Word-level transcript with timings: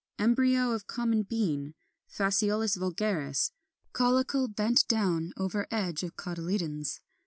Embryo 0.17 0.71
of 0.71 0.87
Common 0.87 1.21
Bean 1.21 1.75
(Phaseolus 2.11 2.75
vulgaris): 2.75 3.51
caulicle 3.93 4.47
bent 4.47 4.87
down 4.87 5.31
over 5.37 5.67
edge 5.69 6.01
of 6.01 6.15
cotyledons. 6.15 7.01